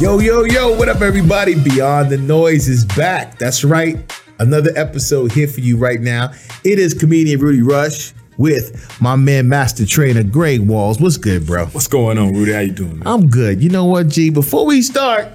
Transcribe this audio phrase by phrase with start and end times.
[0.00, 1.60] Yo, yo, yo, what up, everybody?
[1.60, 3.36] Beyond the Noise is back.
[3.36, 3.98] That's right.
[4.38, 6.30] Another episode here for you right now.
[6.62, 11.00] It is comedian Rudy Rush with my man, Master Trainer Greg Walls.
[11.00, 11.66] What's good, bro?
[11.66, 12.52] What's going on, Rudy?
[12.52, 13.08] How you doing, man?
[13.08, 13.60] I'm good.
[13.60, 14.30] You know what, G?
[14.30, 15.26] Before we start,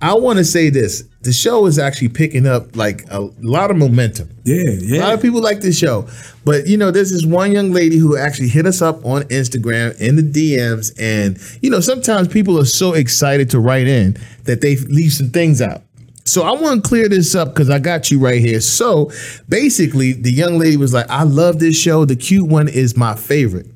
[0.00, 1.02] I want to say this.
[1.22, 4.28] The show is actually picking up like a lot of momentum.
[4.44, 4.98] Yeah, yeah.
[4.98, 6.08] A lot of people like this show.
[6.44, 9.98] But you know, there's this one young lady who actually hit us up on Instagram
[10.00, 10.92] in the DMs.
[10.98, 15.30] And, you know, sometimes people are so excited to write in that they leave some
[15.30, 15.82] things out.
[16.24, 18.60] So I want to clear this up because I got you right here.
[18.60, 19.10] So
[19.48, 22.04] basically, the young lady was like, I love this show.
[22.04, 23.66] The cute one is my favorite.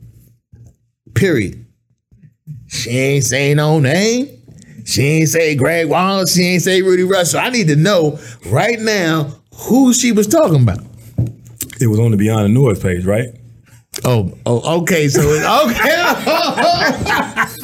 [1.14, 1.64] Period.
[2.68, 4.35] She ain't say no name.
[4.86, 6.34] She ain't say Greg Wallace.
[6.34, 7.40] She ain't say Rudy Russell.
[7.40, 10.78] I need to know right now who she was talking about.
[11.80, 13.28] It was on the Beyond the Noise page, right?
[14.04, 15.08] Oh, oh, okay.
[15.08, 17.46] So it's okay.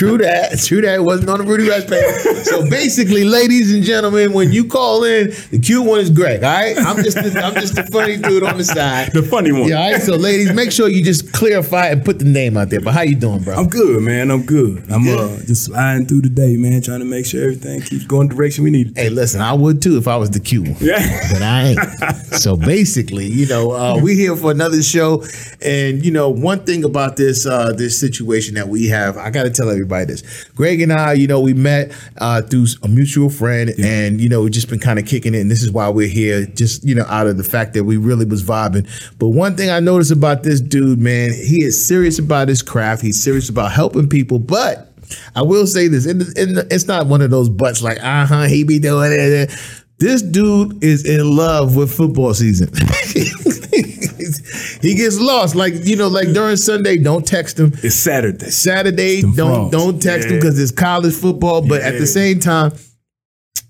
[0.00, 0.58] true that.
[0.58, 0.94] True that.
[0.94, 2.44] It wasn't on the Rudy Rush page.
[2.46, 6.42] So basically, ladies and gentlemen, when you call in, the cute one is Greg.
[6.42, 6.76] All right.
[6.78, 9.12] I'm just the, I'm just the funny dude on the side.
[9.12, 9.68] The funny one.
[9.68, 9.82] Yeah.
[9.82, 10.00] All right.
[10.02, 12.80] So ladies, make sure you just clarify and put the name out there.
[12.80, 13.54] But how you doing, bro?
[13.54, 14.30] I'm good, man.
[14.30, 14.90] I'm good.
[14.90, 15.18] I'm good?
[15.18, 18.34] uh just sliding through the day, man, trying to make sure everything keeps going the
[18.34, 18.88] direction we need.
[18.88, 19.00] it to.
[19.02, 20.76] Hey, listen, I would too if I was the cute one.
[20.80, 21.28] Yeah.
[21.32, 22.16] but I ain't.
[22.40, 25.24] so basically, you know, uh, we here for another show,
[25.60, 29.42] and you know, one thing about this uh, this situation that we have, I got
[29.42, 30.44] to tell everybody this.
[30.50, 34.42] Greg and I, you know, we met uh, through a mutual friend, and you know,
[34.42, 36.94] we've just been kind of kicking it, and this is why we're here, just you
[36.94, 38.88] know, out of the fact that we really was vibing.
[39.18, 43.02] But one thing I noticed about this dude, man, he is serious about his craft.
[43.02, 44.86] He's serious about helping people, but.
[45.34, 46.22] I will say this, and
[46.70, 49.50] it's not one of those butts like, uh huh, he be doing it.
[49.98, 52.70] This dude is in love with football season.
[54.82, 57.72] he gets lost, like you know, like during Sunday, don't text him.
[57.82, 58.50] It's Saturday.
[58.50, 59.70] Saturday, Them don't frogs.
[59.70, 61.66] don't text him because it's college football.
[61.66, 62.72] But at the same time,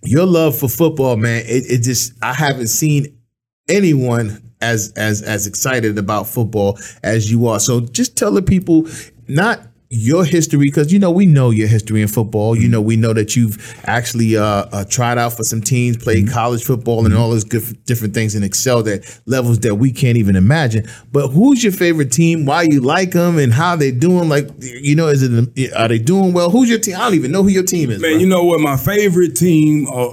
[0.02, 3.18] your love for football, man, it, it just I haven't seen
[3.68, 7.61] anyone as as as excited about football as you are.
[7.61, 8.86] So just tell the people
[9.29, 9.61] not
[9.92, 12.56] your history because you know we know your history in football.
[12.56, 16.30] You know we know that you've actually uh, uh, tried out for some teams, played
[16.30, 20.17] college football, and all those good, different things, and excelled at levels that we can't
[20.17, 20.86] even imagine.
[21.11, 22.46] But who's your favorite team?
[22.46, 24.28] Why you like them, and how they doing?
[24.28, 26.51] Like you know, is it are they doing well?
[26.51, 26.95] Who's your team?
[26.95, 28.01] I don't even know who your team is.
[28.01, 28.20] Man, bro.
[28.20, 28.61] you know what?
[28.61, 30.12] My favorite team uh,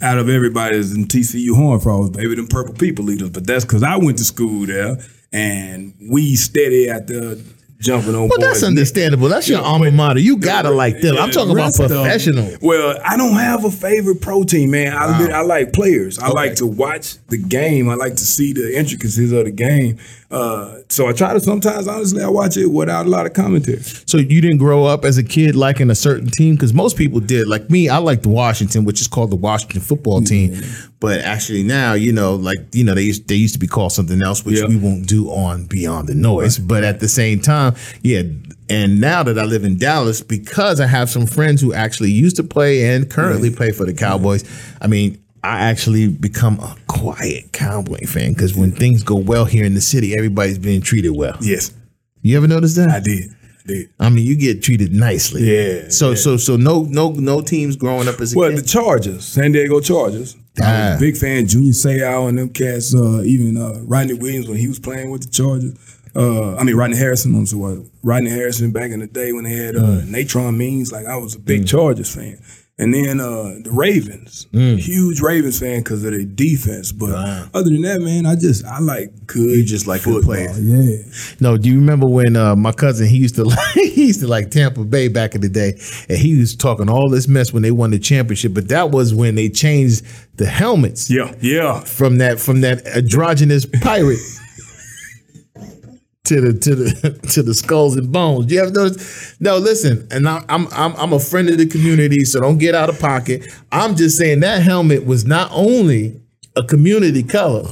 [0.00, 3.28] out of everybody is in TCU Horned Frogs, baby, them purple people eaters.
[3.28, 4.96] But that's because I went to school there
[5.30, 7.44] and we steady at the
[7.80, 9.28] jumping on Well, that's understandable.
[9.28, 10.20] That's your alma mater.
[10.20, 11.16] You gotta like them.
[11.16, 12.56] I'm talking about rest of them- professional.
[12.60, 14.96] Well, I don't have a favorite pro team, man.
[14.96, 16.18] I, li- I like players.
[16.18, 17.88] I like to watch the game.
[17.88, 19.98] I like to see the intricacies of the game.
[20.30, 23.80] Uh, so I try to sometimes, honestly, I watch it without a lot of commentary.
[23.82, 27.18] So you didn't grow up as a kid liking a certain team because most people
[27.18, 27.48] did.
[27.48, 30.62] Like me, I liked the Washington, which is called the Washington Football Team.
[31.00, 33.92] But actually now, you know, like you know, they used they used to be called
[33.92, 34.66] something else, which Yeah.
[34.66, 36.58] we won't do on Beyond the Noise.
[36.58, 38.22] But at the same time, yeah.
[38.68, 42.36] And now that I live in Dallas, because I have some friends who actually used
[42.36, 44.44] to play and currently play for the Cowboys,
[44.80, 49.64] I mean, I actually become a quiet Cowboy fan because when things go well here
[49.64, 51.36] in the city, everybody's being treated well.
[51.40, 51.72] Yes,
[52.22, 52.90] You ever notice that?
[52.90, 53.30] I did.
[53.30, 53.90] I did.
[53.98, 55.42] I mean, you get treated nicely.
[55.44, 58.58] Yeah, So so so no no no teams growing up as a Well, kid.
[58.58, 60.36] the Chargers, San Diego Chargers.
[60.60, 60.90] I Ah.
[60.92, 61.46] was a big fan.
[61.46, 62.94] Junior Seau and them cats.
[62.94, 65.72] Uh, even uh, Rodney Williams when he was playing with the Chargers.
[66.14, 67.34] Uh, I mean Rodney Harrison.
[67.34, 70.08] I'm sorry, Rodney Harrison back in the day when they had uh, Mm.
[70.08, 70.90] Natron Means.
[70.92, 72.38] Like I was a big Chargers fan.
[72.80, 74.78] And then uh, the Ravens, Mm.
[74.78, 76.92] huge Ravens fan because of their defense.
[76.92, 77.10] But
[77.54, 79.50] other than that, man, I just I like good.
[79.50, 80.34] You just like good football.
[80.34, 80.58] players.
[80.60, 81.36] Yeah.
[81.40, 84.26] no, do you remember when uh, my cousin he used to like he used to
[84.28, 87.62] like Tampa Bay back in the day, and he was talking all this mess when
[87.62, 88.54] they won the championship.
[88.54, 90.04] But that was when they changed
[90.36, 91.34] the helmets Yeah.
[91.42, 91.80] Yeah.
[91.80, 94.18] from that from that androgynous pirate.
[96.30, 98.52] To the to the to the skulls and bones.
[98.52, 99.34] You ever notice?
[99.40, 102.88] No, listen, and I'm I'm I'm a friend of the community, so don't get out
[102.88, 103.42] of pocket.
[103.72, 106.20] I'm just saying that helmet was not only
[106.54, 107.68] a community color,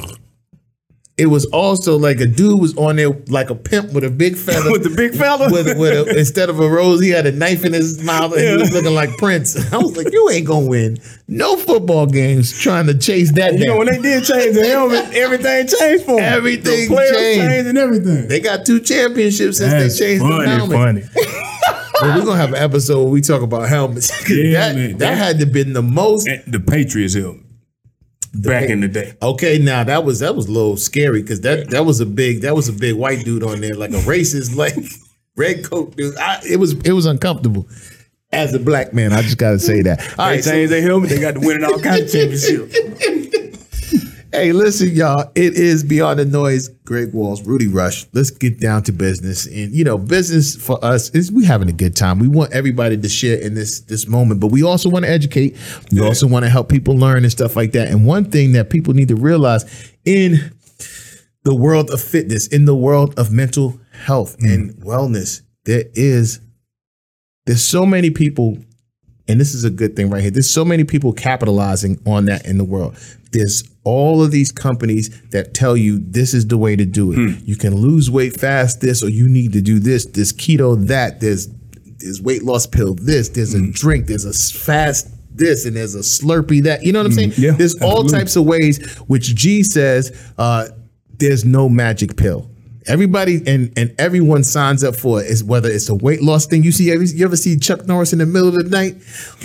[1.18, 4.36] it was also like a dude was on there like a pimp with a big
[4.36, 4.70] feather.
[4.72, 5.50] With the big fella?
[5.50, 8.40] With, with a, instead of a rose, he had a knife in his mouth and
[8.40, 9.56] he was looking like Prince.
[9.72, 13.58] I was like, you ain't gonna win no football games trying to chase that You
[13.58, 13.66] down.
[13.68, 16.32] know when they did change the helmet, everything changed for them.
[16.32, 17.66] Everything the players changed.
[17.68, 18.28] and everything.
[18.28, 21.04] They got two championships since That's they changed funny, the helmet.
[21.04, 21.34] funny.
[22.00, 24.08] Well, we're gonna have an episode where we talk about helmets.
[24.30, 24.98] Yeah, that, man.
[24.98, 26.28] that had to been the most.
[26.28, 27.42] And the Patriots helmet
[28.42, 29.14] back in the day.
[29.22, 32.42] Okay, now that was that was a little scary because that that was a big
[32.42, 34.76] that was a big white dude on there like a racist like
[35.36, 36.16] red coat dude.
[36.18, 37.68] I, it was it was uncomfortable.
[38.30, 40.00] As a black man, I just gotta say that.
[40.18, 41.08] All right, change their helmet.
[41.08, 43.47] They got to win all kinds of championships.
[44.30, 45.32] Hey, listen, y'all.
[45.34, 46.68] It is Beyond the Noise.
[46.84, 48.06] Greg Walls, Rudy Rush.
[48.12, 49.46] Let's get down to business.
[49.46, 52.18] And you know, business for us is we having a good time.
[52.18, 55.56] We want everybody to share in this this moment, but we also want to educate.
[55.90, 57.88] We also want to help people learn and stuff like that.
[57.88, 59.64] And one thing that people need to realize
[60.04, 60.52] in
[61.44, 64.84] the world of fitness, in the world of mental health and mm.
[64.84, 66.40] wellness, there is
[67.46, 68.58] there's so many people
[69.28, 70.30] and this is a good thing right here.
[70.30, 72.96] There's so many people capitalizing on that in the world.
[73.30, 77.16] There's all of these companies that tell you this is the way to do it.
[77.16, 77.44] Hmm.
[77.44, 81.20] You can lose weight fast, this, or you need to do this, this keto, that.
[81.20, 81.48] There's
[81.98, 83.28] there's weight loss pill, this.
[83.28, 83.70] There's a hmm.
[83.70, 84.06] drink.
[84.06, 86.82] There's a fast this, and there's a Slurpee that.
[86.82, 87.16] You know what I'm hmm.
[87.16, 87.32] saying?
[87.36, 88.96] yeah, there's all types of ways.
[89.00, 90.68] Which G says uh,
[91.18, 92.50] there's no magic pill.
[92.88, 95.26] Everybody and and everyone signs up for it.
[95.26, 96.62] Is whether it's a weight loss thing.
[96.64, 98.94] You see, you ever see Chuck Norris in the middle of the night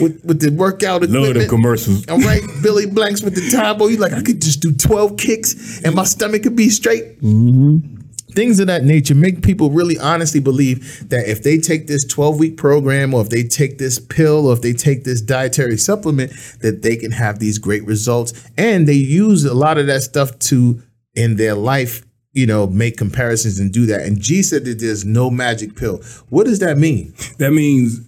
[0.01, 1.33] with with the workout equipment?
[1.35, 2.07] them commercials.
[2.07, 3.87] All right, Billy Blanks with the Tae Bo.
[3.87, 7.21] You like I could just do twelve kicks and my stomach could be straight.
[7.21, 7.93] Mm-hmm.
[8.33, 12.39] Things of that nature make people really honestly believe that if they take this 12
[12.39, 16.31] week program or if they take this pill or if they take this dietary supplement,
[16.61, 18.33] that they can have these great results.
[18.57, 20.81] And they use a lot of that stuff to,
[21.13, 22.03] in their life,
[22.33, 24.01] you know, make comparisons and do that.
[24.01, 26.01] And G said that there's no magic pill.
[26.29, 27.13] What does that mean?
[27.37, 28.01] That means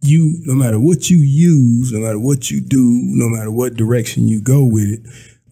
[0.00, 4.28] you, no matter what you use, no matter what you do, no matter what direction
[4.28, 5.00] you go with it,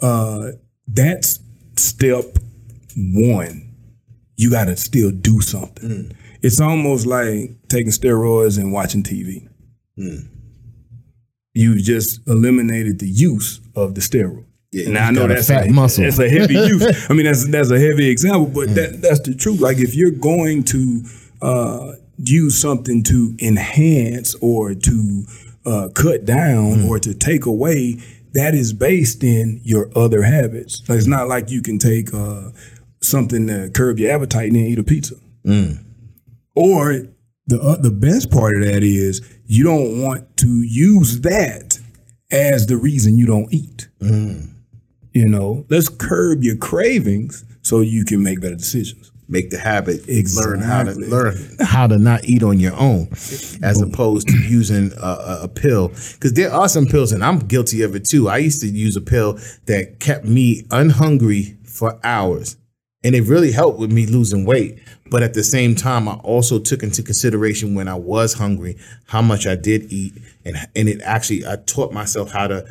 [0.02, 0.52] uh,
[0.88, 1.40] that's
[1.76, 2.25] step
[2.96, 3.73] one.
[4.37, 6.12] You got to still do something.
[6.43, 9.49] It's almost like taking steroids and watching TV.
[11.55, 14.44] You just eliminated the use of the steroid.
[14.76, 16.05] Yeah, now I know that's fat a, muscle.
[16.05, 17.11] That's a heavy use.
[17.11, 19.61] I mean, that's that's a heavy example, but that that's the truth.
[19.61, 21.02] Like if you're going to
[21.40, 25.25] uh, use something to enhance or to
[25.64, 27.96] uh, cut down or to take away,
[28.34, 30.87] that is based in your other habits.
[30.87, 32.50] Like, it's not like you can take uh,
[33.00, 35.14] something to curb your appetite and then eat a pizza.
[36.55, 37.06] Or
[37.46, 41.79] the uh, the best part of that is you don't want to use that
[42.31, 43.88] as the reason you don't eat.
[45.16, 49.10] You know, let's curb your cravings so you can make better decisions.
[49.28, 50.06] make the habit.
[50.08, 50.58] Exactly.
[50.58, 53.08] learn how to learn how to not eat on your own
[53.62, 55.88] as opposed to using a, a, a pill.
[55.88, 58.28] Because there are some pills and i'm guilty of it too.
[58.28, 62.58] I used to use a pill that kept me unhungry for hours
[63.02, 64.80] and it really helped with me losing weight.
[65.10, 68.76] But at the same time i also took into consideration when i was hungry
[69.06, 70.12] how much i did eat
[70.44, 72.66] and and it actually i taught myself how to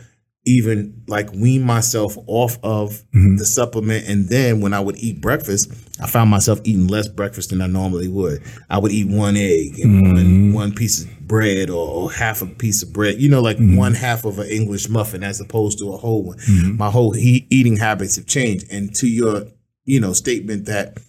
[0.46, 3.38] even like wean myself off of mm-hmm.
[3.38, 4.08] the supplement.
[4.08, 7.68] And then when I would eat breakfast, I found myself eating less breakfast than I
[7.68, 8.44] normally would.
[8.70, 10.54] I would eat one egg and one, mm-hmm.
[10.54, 13.76] one piece of bread or, or half a piece of bread, you know, like mm-hmm.
[13.76, 16.38] one half of an English muffin as opposed to a whole one.
[16.78, 18.72] My whole he- eating habits have changed.
[18.72, 19.46] And to your,
[19.84, 21.00] you know, statement that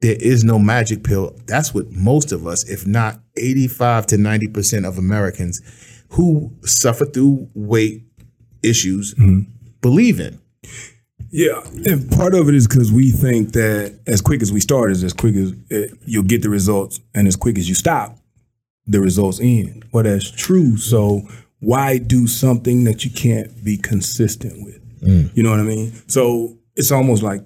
[0.00, 4.88] there is no magic pill, that's what most of us, if not 85 to 90%
[4.88, 5.60] of Americans
[6.10, 8.02] who suffer through weight
[8.62, 9.14] issues
[9.80, 10.38] believe in.
[11.32, 14.90] Yeah, and part of it is because we think that as quick as we start
[14.90, 18.18] is as quick as uh, you'll get the results, and as quick as you stop,
[18.86, 19.84] the results end.
[19.92, 20.76] Well, that's true.
[20.76, 21.22] So
[21.60, 24.80] why do something that you can't be consistent with?
[25.34, 25.92] You know what I mean?
[26.08, 27.42] So it's almost like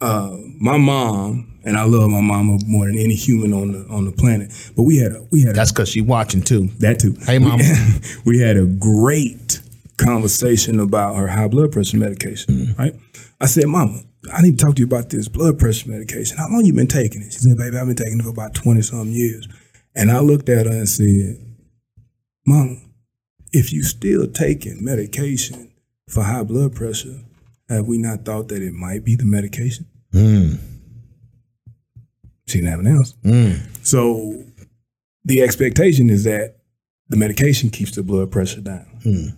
[0.00, 4.04] uh, my mom, and I love my mama more than any human on the on
[4.06, 4.50] the planet.
[4.74, 6.68] But we had a we had a, That's because she watching too.
[6.78, 7.14] that too.
[7.24, 9.60] Hey, mom, We, we had a great
[10.04, 12.54] conversation about her high blood pressure medication.
[12.54, 12.80] Mm-hmm.
[12.80, 12.94] Right?
[13.40, 14.00] I said, Mama,
[14.32, 16.36] I need to talk to you about this blood pressure medication.
[16.36, 17.32] How long you been taking it?
[17.32, 19.48] She said, Baby, I've been taking it for about twenty something years.
[19.94, 21.38] And I looked at her and said,
[22.46, 22.76] Mama,
[23.52, 25.72] if you still taking medication
[26.08, 27.20] for high blood pressure,
[27.68, 29.86] have we not thought that it might be the medication?
[30.12, 30.58] Mm.
[32.46, 33.16] She didn't have an answer.
[33.24, 33.86] Mm.
[33.86, 34.44] So
[35.24, 36.56] the expectation is that
[37.08, 38.86] the medication keeps the blood pressure down.
[39.04, 39.36] Mm.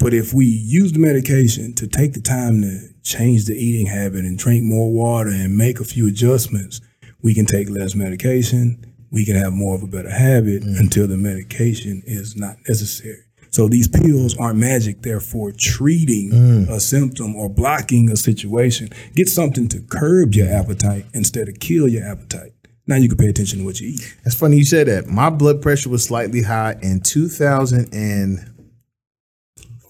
[0.00, 4.24] But if we use the medication to take the time to change the eating habit
[4.24, 6.80] and drink more water and make a few adjustments,
[7.20, 8.82] we can take less medication.
[9.12, 10.80] We can have more of a better habit mm.
[10.80, 13.24] until the medication is not necessary.
[13.50, 15.02] So these pills aren't magic.
[15.02, 16.68] They're for treating mm.
[16.70, 18.88] a symptom or blocking a situation.
[19.14, 22.52] Get something to curb your appetite instead of kill your appetite.
[22.86, 24.16] Now you can pay attention to what you eat.
[24.24, 25.06] That's funny you said that.
[25.06, 27.00] My blood pressure was slightly high in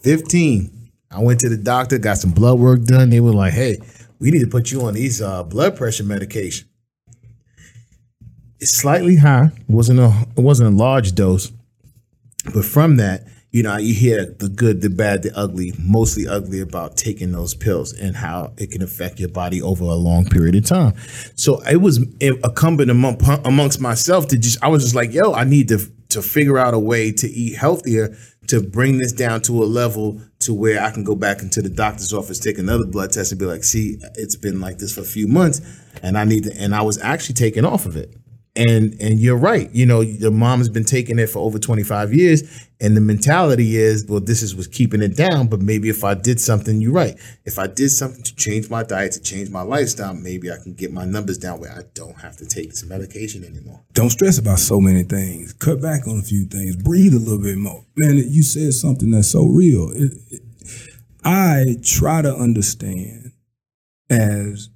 [0.02, 0.70] 2015.
[1.12, 3.10] I went to the doctor, got some blood work done.
[3.10, 3.78] They were like, "Hey,
[4.18, 6.68] we need to put you on these uh, blood pressure medication."
[8.60, 9.46] It's slightly high.
[9.46, 11.50] It wasn't a it wasn't a large dose,
[12.54, 16.60] But from that, you know, you hear the good, the bad, the ugly, mostly ugly
[16.60, 20.54] about taking those pills and how it can affect your body over a long period
[20.54, 20.94] of time.
[21.34, 25.44] So it was incumbent among, amongst myself to just, I was just like, yo, I
[25.44, 25.78] need to
[26.10, 28.16] to figure out a way to eat healthier
[28.48, 31.68] to bring this down to a level to where I can go back into the
[31.68, 35.02] doctor's office, take another blood test, and be like, see, it's been like this for
[35.02, 35.60] a few months,
[36.02, 38.16] and I need to, and I was actually taken off of it
[38.60, 42.12] and and you're right you know the mom has been taking it for over 25
[42.12, 46.04] years and the mentality is well this is what's keeping it down but maybe if
[46.04, 47.18] i did something you're right.
[47.44, 50.74] If i did something to change my diet to change my lifestyle maybe i can
[50.74, 53.80] get my numbers down where i don't have to take this medication anymore.
[53.94, 55.52] Don't stress about so many things.
[55.54, 56.76] Cut back on a few things.
[56.76, 57.84] Breathe a little bit more.
[57.96, 59.90] Man you said something that's so real.
[59.90, 60.42] It, it,
[61.24, 63.32] i try to understand
[64.08, 64.70] as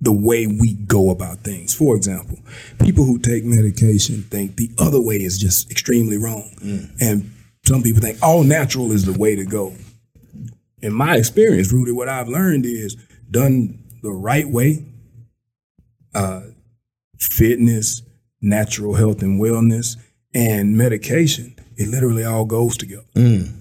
[0.00, 1.74] the way we go about things.
[1.74, 2.38] For example,
[2.80, 6.50] people who take medication think the other way is just extremely wrong.
[6.60, 6.90] Mm.
[7.00, 7.32] And
[7.64, 9.74] some people think all natural is the way to go.
[10.80, 12.96] In my experience, Rudy, what I've learned is
[13.30, 14.84] done the right way,
[16.14, 16.42] uh,
[17.18, 18.02] fitness,
[18.40, 19.96] natural health and wellness,
[20.34, 23.04] and medication, it literally all goes together.
[23.14, 23.52] Mm.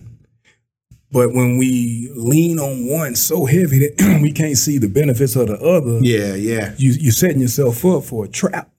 [1.12, 5.48] But when we lean on one so heavy that we can't see the benefits of
[5.48, 8.70] the other, yeah, yeah, you, you're setting yourself up for a trap.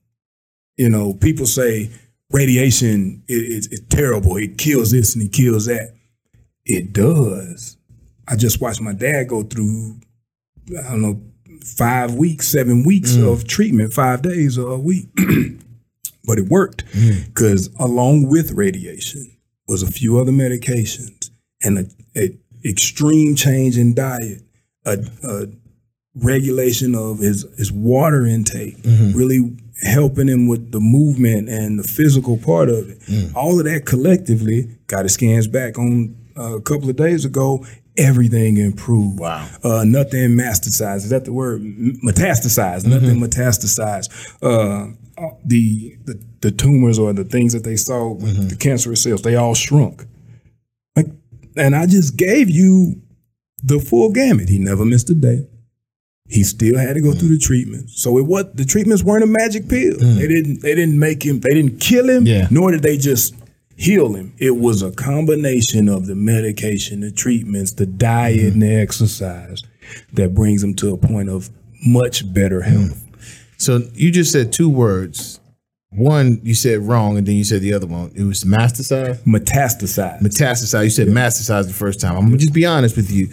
[0.77, 1.89] You know, people say
[2.29, 4.37] radiation is it, terrible.
[4.37, 5.95] It kills this and it kills that.
[6.65, 7.77] It does.
[8.27, 9.99] I just watched my dad go through,
[10.77, 11.21] I don't know,
[11.65, 13.31] five weeks, seven weeks mm.
[13.31, 15.07] of treatment, five days a week.
[16.25, 17.79] but it worked because mm.
[17.83, 19.35] along with radiation
[19.67, 21.18] was a few other medications
[21.63, 21.85] and a,
[22.19, 24.41] a extreme change in diet,
[24.85, 25.47] a, a,
[26.15, 29.17] regulation of his his water intake, mm-hmm.
[29.17, 32.99] really helping him with the movement and the physical part of it.
[33.01, 33.35] Mm.
[33.35, 37.65] All of that collectively got his scans back on uh, a couple of days ago.
[37.97, 39.19] Everything improved.
[39.19, 39.47] Wow.
[39.63, 40.97] Uh, nothing metastasized.
[40.97, 41.61] Is that the word?
[41.61, 42.83] Metastasized.
[42.83, 42.89] Mm-hmm.
[42.89, 44.37] Nothing metastasized.
[44.41, 48.47] Uh, uh, the, the the tumors or the things that they saw with mm-hmm.
[48.47, 50.05] the cancerous cells, they all shrunk.
[51.59, 53.01] And I just gave you
[53.63, 54.49] the full gamut.
[54.49, 55.47] He never missed a day.
[56.27, 57.89] He still had to go through the treatment.
[57.89, 59.95] So it was the treatments weren't a magic pill.
[59.95, 60.15] Mm.
[60.15, 62.47] They didn't they didn't make him they didn't kill him, yeah.
[62.51, 63.33] nor did they just
[63.75, 64.33] heal him.
[64.37, 68.51] It was a combination of the medication, the treatments, the diet, mm.
[68.53, 69.63] and the exercise
[70.13, 71.49] that brings him to a point of
[71.87, 72.93] much better health.
[72.93, 73.15] Mm.
[73.57, 75.39] So you just said two words
[75.91, 78.11] one you said wrong, and then you said the other one.
[78.15, 79.23] It was metastasize.
[79.23, 80.21] Metastasize.
[80.21, 80.83] Metastasize.
[80.83, 81.13] You said yeah.
[81.13, 82.15] metastasize the first time.
[82.15, 83.29] I'm gonna just be honest with you.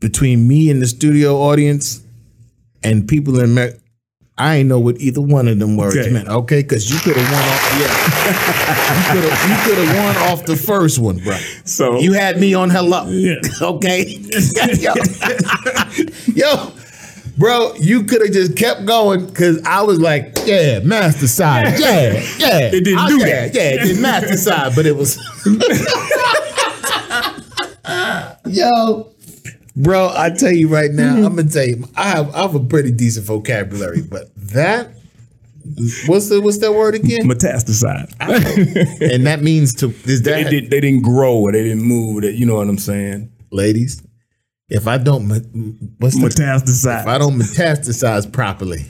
[0.00, 2.02] Between me and the studio audience
[2.84, 3.80] and people in America,
[4.38, 6.10] I ain't know what either one of them words okay.
[6.10, 6.28] meant.
[6.28, 7.72] Okay, because you could have won off.
[7.80, 9.14] Yeah,
[9.48, 11.36] you could have won off the first one, bro.
[11.64, 13.06] So you had me on hello.
[13.08, 13.34] Yeah.
[13.60, 14.04] Okay.
[14.78, 14.94] yo,
[16.28, 16.72] yo,
[17.38, 22.70] bro, you could have just kept going because I was like, yeah, metastasize, yeah, yeah.
[22.72, 23.54] It didn't I, do yeah, that.
[23.54, 25.16] Yeah, it did metastasize, but it was.
[28.46, 29.12] Yo,
[29.76, 31.24] bro, I tell you right now, mm-hmm.
[31.24, 34.90] I'm gonna tell you, I have I have a pretty decent vocabulary, but that.
[36.06, 37.28] What's the what's that word again?
[37.28, 38.14] Metastasize,
[39.12, 42.22] and that means to is that they, did, they didn't grow or they didn't move.
[42.22, 44.02] That you know what I'm saying, ladies
[44.68, 45.28] if I don't
[45.98, 48.84] what's metastasize, if I don't metastasize properly,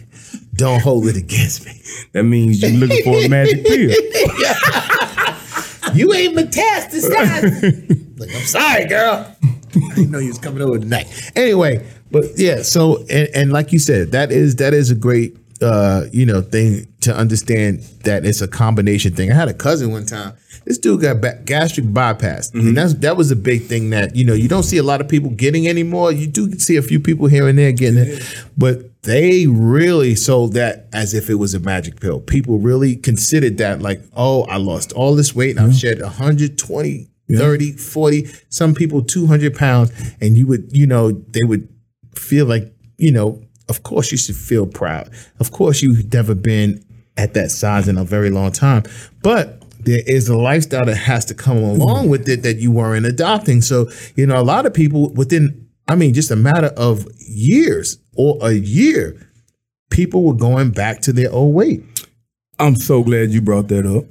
[0.54, 1.80] don't hold it against me.
[2.12, 3.90] That means you're looking for a magic pill.
[5.94, 8.18] you ain't metastasized.
[8.18, 9.37] like, I'm sorry, girl.
[9.40, 11.06] I didn't know you was coming over tonight.
[11.37, 15.37] Anyway, but yeah, so and, and like you said, that is that is a great
[15.61, 19.31] uh, you know, thing to understand that it's a combination thing.
[19.31, 20.35] I had a cousin one time
[20.69, 22.69] this dude got ba- gastric bypass, mm-hmm.
[22.69, 25.00] and that's that was a big thing that you know you don't see a lot
[25.00, 26.12] of people getting anymore.
[26.12, 28.23] You do see a few people here and there getting it,
[28.57, 32.21] but they really sold that as if it was a magic pill.
[32.21, 37.09] People really considered that like, oh, I lost all this weight and I've shed 120,
[37.29, 37.38] yeah.
[37.38, 41.69] 30, 40, some people 200 pounds, and you would, you know, they would
[42.15, 45.10] feel like, you know, of course you should feel proud.
[45.40, 46.84] Of course you've never been
[47.16, 48.84] at that size in a very long time,
[49.22, 51.80] but there is a lifestyle that has to come mm-hmm.
[51.80, 53.62] along with it that you weren't adopting.
[53.62, 57.98] So, you know, a lot of people within, I mean, just a matter of years
[58.16, 59.28] or a year,
[59.90, 61.82] people were going back to their old weight.
[62.58, 64.04] I'm so glad you brought that up.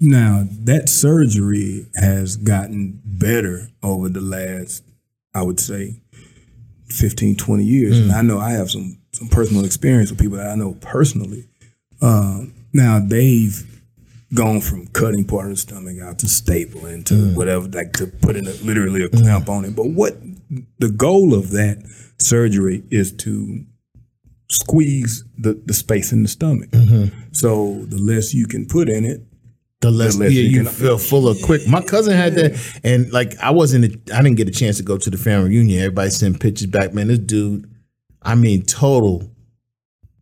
[0.00, 4.84] Now, that surgery has gotten better over the last,
[5.34, 6.02] I would say,
[6.92, 7.98] 15, 20 years.
[7.98, 8.02] Mm.
[8.02, 11.46] And I know I have some some personal experience with people that I know personally.
[12.00, 13.64] Uh, now, they've
[14.34, 18.06] gone from cutting part of the stomach out to staple stapling to whatever, like to
[18.06, 19.76] putting a, literally a clamp on it.
[19.76, 20.16] But what
[20.78, 21.82] the goal of that
[22.18, 23.64] surgery is to
[24.50, 26.70] squeeze the, the space in the stomach.
[27.32, 29.20] So the less you can put in it,
[29.82, 31.66] The less, less yeah, you feel full of quick.
[31.68, 34.96] My cousin had that, and like I wasn't, I didn't get a chance to go
[34.96, 35.80] to the family reunion.
[35.80, 36.94] Everybody sent pictures back.
[36.94, 37.68] Man, this dude,
[38.22, 39.28] I mean, total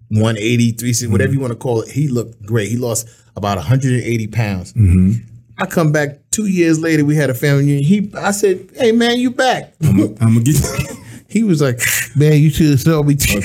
[0.09, 1.13] 180, 360, Mm-hmm.
[1.13, 1.91] whatever you want to call it.
[1.91, 2.69] He looked great.
[2.71, 4.73] He lost about 180 pounds.
[4.73, 5.13] Mm-hmm.
[5.59, 7.05] I come back two years later.
[7.05, 7.85] We had a family reunion.
[7.85, 10.97] He, I said, "Hey man, you back?" I'm gonna get You.
[11.29, 11.81] He was like,
[12.17, 13.41] "Man, you should have told me two,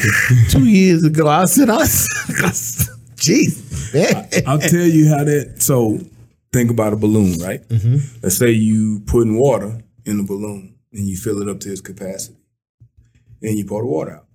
[0.50, 1.84] two years ago." I said, "I,
[3.15, 5.62] jeez, man." I'll tell you how that.
[5.62, 6.00] So
[6.53, 7.67] think about a balloon, right?
[7.67, 8.19] Mm-hmm.
[8.24, 11.81] Let's say you putting water in the balloon and you fill it up to its
[11.81, 12.38] capacity,
[13.41, 14.25] and you pour the water out.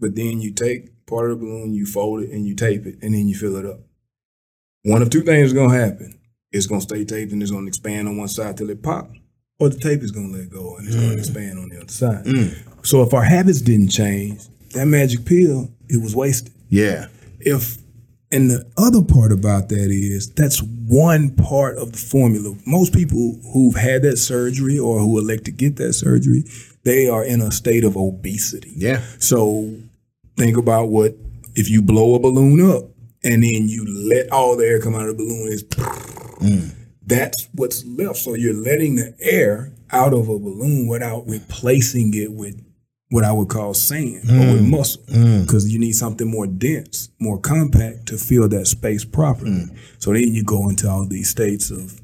[0.00, 2.98] But then you take part of the balloon, you fold it, and you tape it,
[3.02, 3.80] and then you fill it up.
[4.84, 6.18] One of two things is gonna happen.
[6.52, 9.18] It's gonna stay taped and it's gonna expand on one side till it pops,
[9.58, 11.18] or the tape is gonna let go and it's gonna mm.
[11.18, 12.24] expand on the other side.
[12.24, 12.86] Mm.
[12.86, 17.06] So if our habits didn't change, that magic pill it was wasted yeah,
[17.40, 17.78] if
[18.30, 22.54] and the other part about that is that's one part of the formula.
[22.66, 26.44] Most people who've had that surgery or who elect to get that surgery,
[26.84, 28.72] they are in a state of obesity.
[28.76, 29.02] yeah.
[29.18, 29.74] So
[30.36, 31.16] think about what
[31.54, 32.84] if you blow a balloon up
[33.24, 36.74] and then you let all the air come out of the balloon is mm.
[37.06, 38.18] that's what's left.
[38.18, 42.62] So you're letting the air out of a balloon without replacing it with
[43.10, 45.02] what I would call sand or with mm, muscle.
[45.04, 45.46] Mm.
[45.46, 49.50] Because you need something more dense, more compact to fill that space properly.
[49.50, 49.76] Mm.
[49.98, 52.00] So then you go into all these states of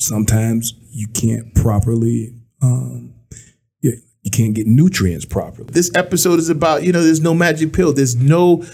[0.00, 3.14] sometimes you can't properly um,
[3.80, 3.92] yeah,
[4.22, 5.68] you can't get nutrients properly.
[5.72, 7.92] This episode is about, you know, there's no magic pill.
[7.92, 8.64] There's no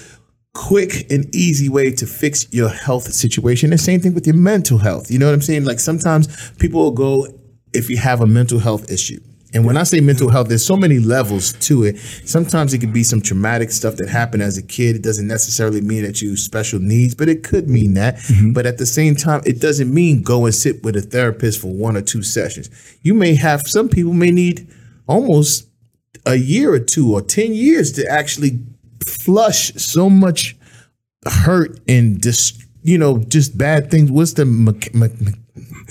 [0.54, 3.71] quick and easy way to fix your health situation.
[3.71, 5.11] The same thing with your mental health.
[5.11, 5.64] You know what I'm saying?
[5.64, 7.26] Like sometimes people will go
[7.72, 9.20] if you have a mental health issue.
[9.54, 11.98] And when I say mental health, there's so many levels to it.
[11.98, 14.96] Sometimes it could be some traumatic stuff that happened as a kid.
[14.96, 18.16] It doesn't necessarily mean that you special needs, but it could mean that.
[18.16, 18.52] Mm-hmm.
[18.52, 21.68] But at the same time, it doesn't mean go and sit with a therapist for
[21.68, 22.70] one or two sessions.
[23.02, 24.68] You may have some people may need
[25.06, 25.68] almost
[26.26, 28.59] a year or two or 10 years to actually
[29.06, 30.56] flush so much
[31.26, 35.32] hurt and just you know just bad things what's the me- me-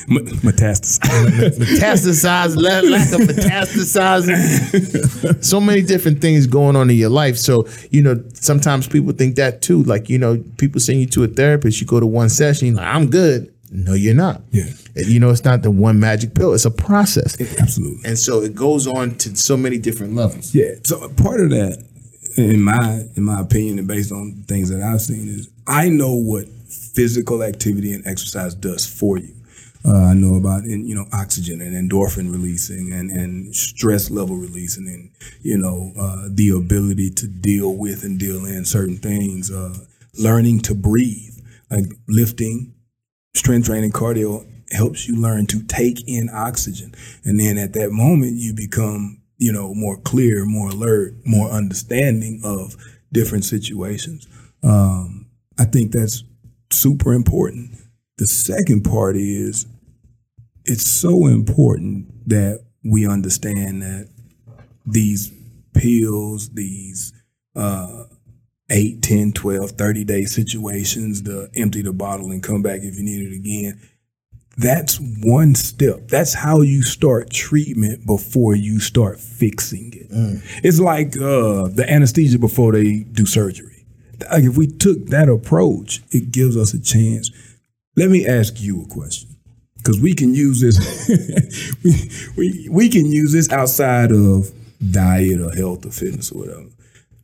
[0.08, 1.58] me- M- metastasis.
[1.60, 8.02] metastasize lack, of metastasizing so many different things going on in your life so you
[8.02, 11.82] know sometimes people think that too like you know people send you to a therapist
[11.82, 14.66] you go to one session you're like i'm good no you're not Yeah.
[14.96, 18.02] you know it's not the one magic pill it's a process Absolutely.
[18.08, 20.76] and so it goes on to so many different levels Yeah.
[20.84, 21.84] So part of that,
[22.38, 26.14] in my in my opinion, and based on things that I've seen, is I know
[26.14, 26.48] what
[26.94, 29.34] physical activity and exercise does for you.
[29.88, 34.36] Uh, I know about and you know oxygen and endorphin releasing and, and stress level
[34.36, 39.52] releasing and you know uh, the ability to deal with and deal in certain things.
[39.52, 39.78] Uh,
[40.18, 41.38] learning to breathe,
[41.70, 42.74] like lifting,
[43.36, 46.94] strength training, cardio helps you learn to take in oxygen,
[47.24, 52.42] and then at that moment you become you know more clear, more alert, more understanding
[52.44, 52.76] of
[53.14, 54.28] different situations.
[54.64, 55.28] Um,
[55.60, 56.24] I think that's
[56.72, 57.72] super important.
[58.18, 59.68] The second part is
[60.66, 64.10] it's so important that we understand that
[64.86, 65.32] these
[65.74, 67.14] pills, these
[67.56, 68.06] uh,
[68.70, 73.04] 8, 10, 12, 30 day situations, the empty the bottle and come back if you
[73.04, 73.80] need it again.
[74.58, 76.08] That's one step.
[76.08, 80.08] That's how you start treatment before you start fixing it.
[80.64, 83.86] It's like uh, the anesthesia before they do surgery.
[84.32, 87.32] Like if we took that approach, it gives us a chance.
[87.98, 89.35] Let me ask you a question.
[89.86, 90.82] Because we can use this,
[91.84, 91.94] we,
[92.36, 94.52] we, we can use this outside of
[94.92, 96.66] diet or health or fitness or whatever.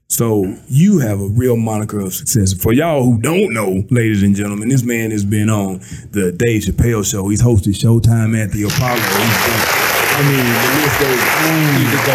[0.08, 2.54] So you have a real moniker of success.
[2.54, 5.80] For y'all who don't know, ladies and gentlemen, this man has been on
[6.12, 7.30] the Dave Chappelle show.
[7.30, 9.00] He's hosted Showtime at the Apollo.
[9.00, 9.65] Done,
[10.13, 11.82] I mean, the list goes on.
[11.82, 12.06] He's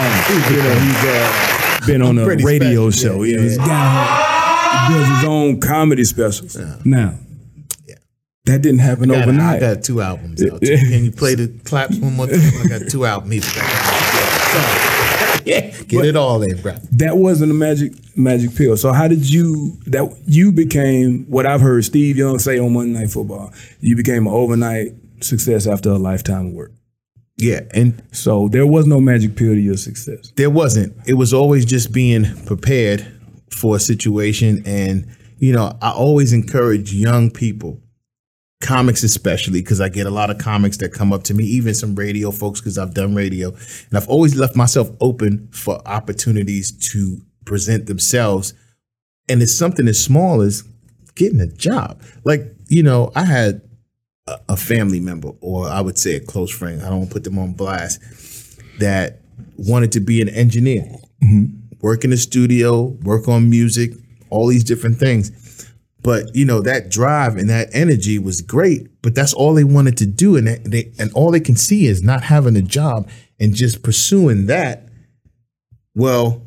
[0.00, 0.54] on.
[0.54, 3.18] You know, he's uh, been on a radio special.
[3.18, 3.22] show.
[3.24, 4.38] Yeah, Yeah, this guy
[4.88, 6.56] he does his own comedy specials.
[6.84, 7.14] Now,
[8.48, 10.60] that didn't happen I got, I got two albums out.
[10.60, 10.76] too.
[10.76, 12.40] Can you play the claps one more time?
[12.64, 13.46] I got two albums.
[15.44, 16.74] Yeah, get it all in, bro.
[16.92, 18.76] that wasn't a magic magic pill.
[18.76, 22.98] So how did you that you became what I've heard Steve Young say on Monday
[22.98, 23.52] Night Football?
[23.80, 26.72] You became an overnight success after a lifetime of work.
[27.38, 30.32] Yeah, and So there was no magic pill to your success.
[30.36, 30.94] there wasn't.
[31.06, 33.06] It was always just being prepared
[33.50, 34.62] for a situation.
[34.66, 35.06] And,
[35.38, 37.80] you know, I always encourage young people
[38.60, 41.74] comics especially because I get a lot of comics that come up to me, even
[41.74, 46.72] some radio folks because I've done radio, and I've always left myself open for opportunities
[46.92, 48.54] to present themselves.
[49.28, 50.64] And it's something as small as
[51.14, 52.02] getting a job.
[52.24, 53.62] Like you know, I had
[54.26, 56.82] a, a family member, or I would say a close friend.
[56.82, 58.00] I don't put them on blast
[58.80, 59.20] that
[59.56, 60.84] wanted to be an engineer,
[61.22, 61.46] mm-hmm.
[61.80, 63.92] work in the studio, work on music,
[64.30, 65.30] all these different things.
[66.02, 69.96] But you know that drive and that energy was great, but that's all they wanted
[69.98, 73.08] to do, and they and all they can see is not having a job
[73.40, 74.88] and just pursuing that.
[75.94, 76.46] Well,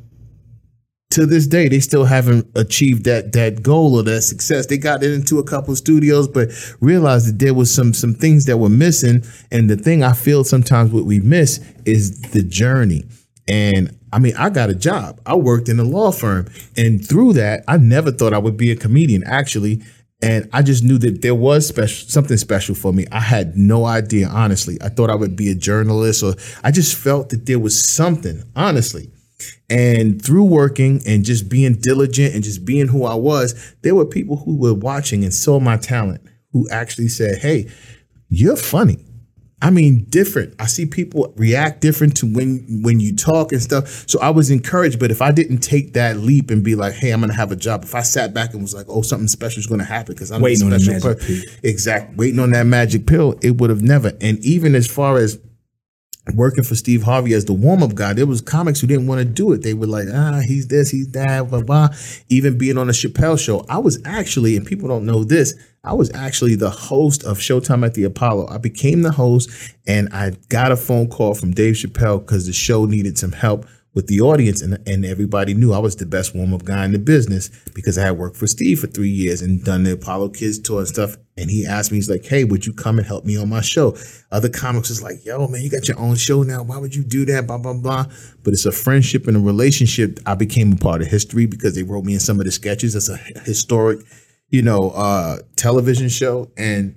[1.11, 4.65] to this day, they still haven't achieved that that goal or that success.
[4.65, 8.57] They got into a couple studios, but realized that there was some some things that
[8.57, 9.23] were missing.
[9.51, 13.03] And the thing I feel sometimes what we miss is the journey.
[13.47, 15.19] And I mean, I got a job.
[15.25, 18.71] I worked in a law firm, and through that, I never thought I would be
[18.71, 19.23] a comedian.
[19.25, 19.81] Actually,
[20.21, 23.05] and I just knew that there was special something special for me.
[23.11, 24.77] I had no idea, honestly.
[24.81, 28.43] I thought I would be a journalist, or I just felt that there was something,
[28.55, 29.11] honestly.
[29.69, 34.05] And through working and just being diligent and just being who I was, there were
[34.05, 37.71] people who were watching and saw my talent who actually said, Hey,
[38.29, 39.03] you're funny.
[39.63, 40.55] I mean, different.
[40.59, 44.05] I see people react different to when when you talk and stuff.
[44.07, 44.99] So I was encouraged.
[44.99, 47.55] But if I didn't take that leap and be like, "Hey, I'm gonna have a
[47.55, 50.31] job," if I sat back and was like, "Oh, something special is gonna happen," because
[50.31, 51.53] I'm Waiting a on the special magic pill.
[51.63, 54.13] exact waiting on that magic pill, it would have never.
[54.19, 55.37] And even as far as
[56.35, 59.19] working for Steve Harvey as the warm up guy, there was comics who didn't want
[59.19, 59.63] to do it.
[59.63, 61.89] They were like, ah, he's this, he's that, blah, blah.
[62.29, 65.93] Even being on the Chappelle show, I was actually, and people don't know this, I
[65.93, 68.47] was actually the host of Showtime at the Apollo.
[68.49, 69.49] I became the host
[69.87, 73.65] and I got a phone call from Dave Chappelle because the show needed some help
[73.95, 76.99] with the audience and, and everybody knew I was the best warm-up guy in the
[76.99, 80.59] business because I had worked for Steve for three years and done the Apollo Kids
[80.59, 81.17] tour and stuff.
[81.35, 83.61] And he asked me, he's like, hey, would you come and help me on my
[83.61, 83.97] show?
[84.31, 86.61] Other comics is like, yo, man, you got your own show now.
[86.61, 87.47] Why would you do that?
[87.47, 88.05] Blah, blah, blah.
[88.43, 90.19] But it's a friendship and a relationship.
[90.27, 92.93] I became a part of history because they wrote me in some of the sketches.
[92.93, 94.05] That's a historic,
[94.51, 96.51] you know, uh, television show.
[96.57, 96.95] And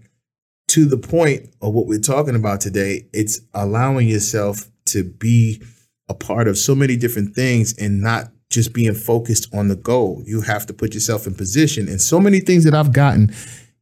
[0.69, 5.63] to the point of what we're talking about today, it's allowing yourself to be
[6.09, 10.23] a part of so many different things and not just being focused on the goal.
[10.27, 11.89] You have to put yourself in position.
[11.89, 13.35] And so many things that I've gotten,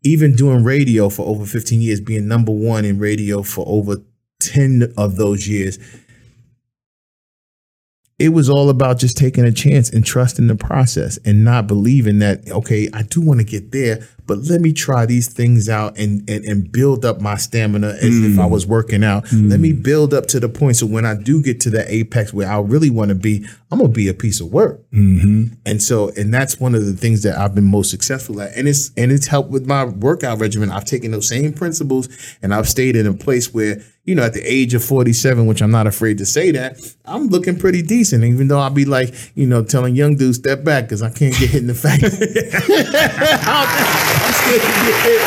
[0.04, 3.96] even doing radio for over 15 years, being number one in radio for over
[4.40, 5.78] 10 of those years,
[8.22, 12.20] it was all about just taking a chance and trusting the process and not believing
[12.20, 15.98] that okay i do want to get there but let me try these things out
[15.98, 18.50] and and, and build up my stamina as if i mm.
[18.50, 19.24] was working out.
[19.32, 19.82] Let me mm.
[19.82, 22.58] build up to the point so when i do get to that apex where i
[22.60, 24.80] really want to be i'm gonna be a piece of work.
[24.92, 25.54] Mm-hmm.
[25.66, 28.56] And so and that's one of the things that i've been most successful at.
[28.56, 30.70] And it's and it's helped with my workout regimen.
[30.70, 32.08] I've taken those same principles
[32.40, 35.62] and i've stayed in a place where you know, at the age of 47, which
[35.62, 39.14] I'm not afraid to say that, I'm looking pretty decent, even though I'll be like,
[39.36, 42.02] you know, telling young dudes, step back because I can't get hit in the face.
[42.02, 42.08] I'm
[44.34, 45.22] scared to get hit.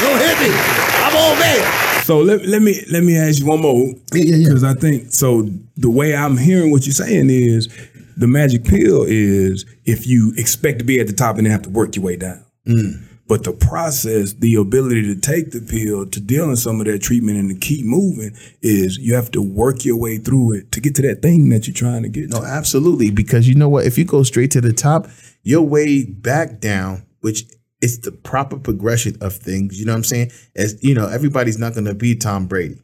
[0.00, 0.54] Don't hit me.
[1.02, 2.04] I'm old man.
[2.04, 3.86] So let, let me let me ask you one more.
[4.12, 4.48] Yeah, yeah, yeah.
[4.48, 7.68] Because I think so the way I'm hearing what you're saying is
[8.16, 11.62] the magic pill is if you expect to be at the top and then have
[11.62, 12.44] to work your way down.
[12.66, 13.02] Mm.
[13.30, 17.00] But the process, the ability to take the pill, to deal in some of that
[17.00, 20.80] treatment and to keep moving is you have to work your way through it to
[20.80, 22.44] get to that thing that you're trying to get No, to.
[22.44, 23.12] absolutely.
[23.12, 23.86] Because you know what?
[23.86, 25.06] If you go straight to the top,
[25.44, 27.44] your way back down, which
[27.80, 29.78] is the proper progression of things.
[29.78, 30.32] You know what I'm saying?
[30.56, 32.80] As you know, everybody's not going to be Tom Brady.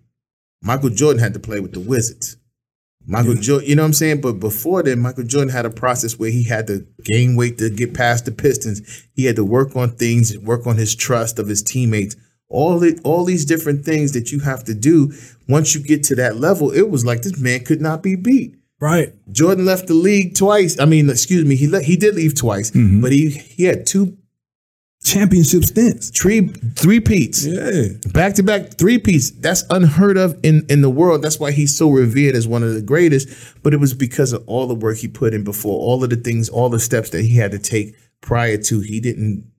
[0.62, 2.35] Michael Jordan had to play with the Wizards.
[3.06, 4.20] Michael Jordan, you know what I'm saying?
[4.20, 7.70] But before then, Michael Jordan had a process where he had to gain weight to
[7.70, 9.06] get past the Pistons.
[9.14, 12.16] He had to work on things, work on his trust of his teammates.
[12.48, 15.12] All the, all these different things that you have to do.
[15.48, 18.56] Once you get to that level, it was like this man could not be beat.
[18.80, 19.14] Right.
[19.32, 20.78] Jordan left the league twice.
[20.78, 23.00] I mean, excuse me, he le- he did leave twice, mm-hmm.
[23.00, 24.18] but he he had two
[25.06, 26.10] Championship stints.
[26.10, 27.46] three three peats.
[27.46, 27.88] Yeah.
[28.12, 29.30] Back to back three piece.
[29.30, 31.22] That's unheard of in, in the world.
[31.22, 33.28] That's why he's so revered as one of the greatest.
[33.62, 36.16] But it was because of all the work he put in before, all of the
[36.16, 38.80] things, all the steps that he had to take prior to.
[38.80, 39.50] He didn't.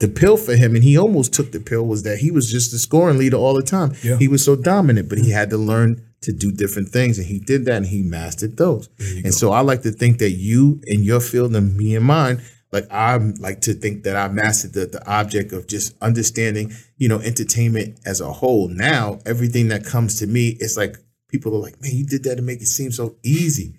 [0.00, 2.70] The pill for him, and he almost took the pill, was that he was just
[2.70, 3.94] the scoring leader all the time.
[4.04, 4.16] Yeah.
[4.16, 7.40] He was so dominant, but he had to learn to do different things, and he
[7.40, 8.88] did that, and he mastered those.
[9.24, 12.40] And so I like to think that you in your field and me and mine,
[12.72, 17.08] like I'm like to think that I mastered the, the object of just understanding, you
[17.08, 18.68] know, entertainment as a whole.
[18.68, 20.96] Now everything that comes to me, it's like
[21.28, 23.74] people are like, man, you did that to make it seem so easy.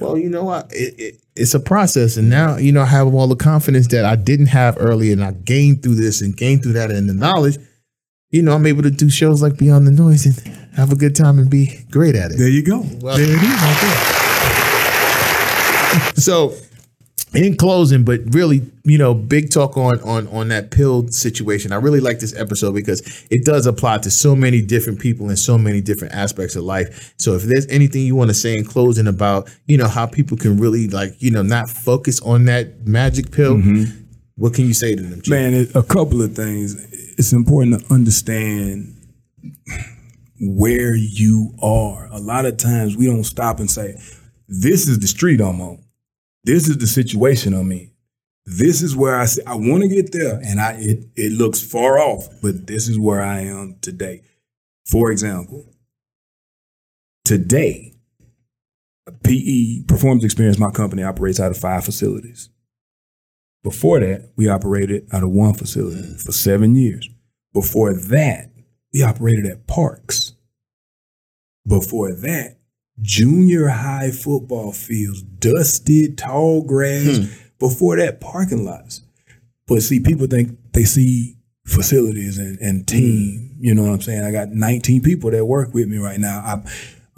[0.00, 0.72] Well, you know what?
[0.72, 4.04] It, it, it's a process, and now you know I have all the confidence that
[4.04, 7.14] I didn't have earlier, and I gained through this and gained through that, and the
[7.14, 7.58] knowledge.
[8.30, 10.36] you know, I'm able to do shows like Beyond the Noise and
[10.76, 12.38] have a good time and be great at it.
[12.38, 12.84] There you go.
[13.00, 13.42] Well, there it is.
[13.42, 14.16] Right
[16.14, 16.54] so
[17.34, 21.72] in closing, but really, you know, big talk on on on that pill situation.
[21.72, 25.36] I really like this episode because it does apply to so many different people in
[25.36, 27.14] so many different aspects of life.
[27.18, 30.36] So if there's anything you want to say in closing about, you know, how people
[30.36, 34.04] can really like, you know, not focus on that magic pill, mm-hmm.
[34.36, 35.22] what can you say to them?
[35.28, 36.74] Man, it, a couple of things.
[37.16, 38.96] It's important to understand
[40.40, 42.08] where you are.
[42.10, 43.94] A lot of times we don't stop and say,
[44.48, 45.84] "This is the street I'm on."
[46.44, 47.90] This is the situation I'm in.
[48.46, 51.62] This is where I say I want to get there, and I it it looks
[51.62, 54.22] far off, but this is where I am today.
[54.86, 55.74] For example,
[57.24, 57.94] today,
[59.22, 62.48] PE Performance Experience, my company operates out of five facilities.
[63.62, 67.08] Before that, we operated out of one facility for seven years.
[67.52, 68.50] Before that,
[68.92, 70.32] we operated at parks.
[71.66, 72.59] Before that,
[73.02, 77.18] junior high football fields, dusted, tall grass.
[77.18, 77.24] Hmm.
[77.58, 79.02] Before that, parking lots.
[79.66, 81.36] But see, people think they see
[81.66, 83.54] facilities and, and team.
[83.60, 84.24] You know what I'm saying?
[84.24, 86.42] I got 19 people that work with me right now.
[86.44, 86.64] I'm,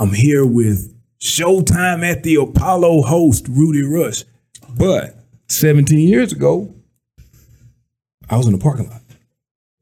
[0.01, 4.25] I'm here with Showtime at the Apollo host, Rudy Rush.
[4.77, 5.17] But
[5.49, 6.75] 17 years ago,
[8.29, 9.03] I was in the parking lot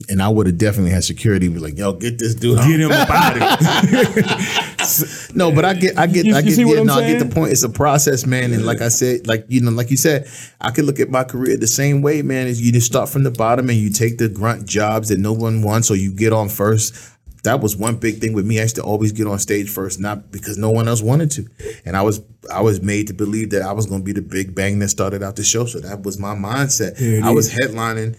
[0.09, 2.91] and I would have definitely had security be like, "Yo, get this dude, get him
[2.91, 3.59] about
[4.99, 7.15] it." no, but I get, I get, you, I get, yeah, no, saying?
[7.15, 7.51] I get the point.
[7.51, 10.27] It's a process, man, and like I said, like you know, like you said,
[10.59, 12.47] I could look at my career the same way, man.
[12.47, 15.33] Is you just start from the bottom and you take the grunt jobs that no
[15.33, 16.95] one wants, or you get on first.
[17.43, 18.59] That was one big thing with me.
[18.59, 21.47] I used to always get on stage first, not because no one else wanted to,
[21.85, 24.21] and I was I was made to believe that I was going to be the
[24.21, 25.65] big bang that started out the show.
[25.65, 27.23] So that was my mindset.
[27.23, 28.17] I was headlining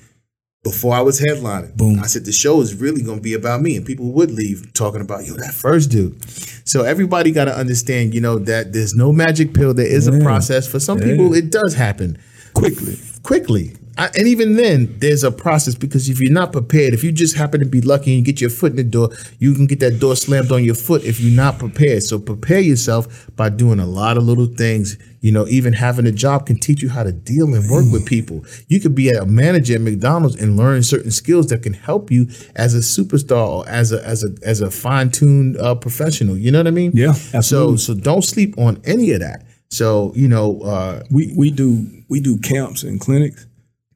[0.63, 1.77] before I was headlining.
[1.77, 1.99] Boom.
[2.01, 4.73] I said the show is really going to be about me, and people would leave
[4.75, 6.23] talking about yo that first dude.
[6.67, 9.75] So everybody got to understand, you know, that there's no magic pill.
[9.75, 10.15] There is yeah.
[10.15, 10.69] a process.
[10.69, 11.07] For some yeah.
[11.07, 12.19] people, it does happen
[12.55, 12.99] quickly.
[13.23, 13.77] Quickly.
[13.99, 17.37] I, and even then, there's a process because if you're not prepared, if you just
[17.37, 19.81] happen to be lucky and you get your foot in the door, you can get
[19.81, 22.03] that door slammed on your foot if you're not prepared.
[22.03, 24.97] So prepare yourself by doing a lot of little things.
[25.21, 28.07] You know, even having a job can teach you how to deal and work with
[28.07, 28.45] people.
[28.69, 32.29] You could be a manager at McDonald's and learn certain skills that can help you
[32.57, 36.37] as a superstar or as a as a as a fine tuned uh, professional.
[36.37, 36.93] You know what I mean?
[36.95, 37.15] Yeah.
[37.35, 37.77] Absolutely.
[37.77, 39.45] So so don't sleep on any of that.
[39.71, 43.47] So you know, uh, we we do we do camps and clinics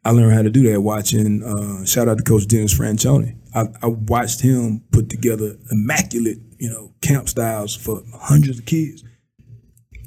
[0.07, 1.43] I learned how to do that watching.
[1.43, 3.37] Uh, shout out to Coach Dennis Franchione.
[3.53, 9.03] I, I, watched him put together immaculate, you know, camp styles for hundreds of kids.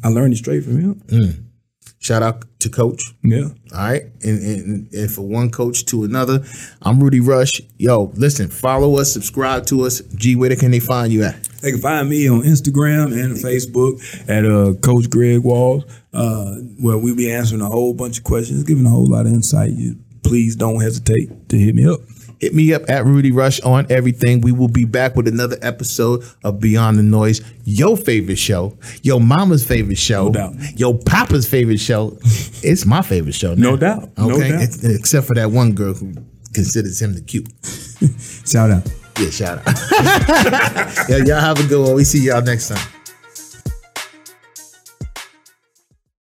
[0.02, 0.96] I learned it straight from him.
[1.08, 1.49] Mm.
[2.02, 3.14] Shout out to Coach.
[3.24, 3.50] Yeah.
[3.74, 4.04] All right.
[4.24, 6.44] And, and, and for one coach to another,
[6.82, 7.62] I'm Rudy Rush.
[7.78, 10.00] Yo, listen, follow us, subscribe to us.
[10.16, 11.44] G, where can they find you at?
[11.62, 15.84] They can find me on Instagram and Facebook at uh, Coach Greg Walls,
[16.14, 19.34] uh, where we be answering a whole bunch of questions, giving a whole lot of
[19.34, 19.72] insight.
[19.72, 22.00] You, please don't hesitate to hit me up.
[22.40, 24.42] Hit me up at Rudy Rush on everything.
[24.42, 29.20] We will be back with another episode of Beyond the Noise, your favorite show, your
[29.20, 30.80] mama's favorite show, no doubt.
[30.80, 32.18] your papa's favorite show.
[32.64, 33.56] It's my favorite show.
[33.56, 33.72] Now.
[33.72, 34.10] No doubt.
[34.18, 34.50] Okay.
[34.50, 34.70] No doubt.
[34.84, 36.14] Except for that one girl who
[36.54, 37.48] considers him the cute.
[38.48, 38.90] Shout out.
[39.20, 39.76] Yeah, shout out.
[41.10, 41.94] yeah, y'all have a good one.
[41.96, 42.99] We see y'all next time.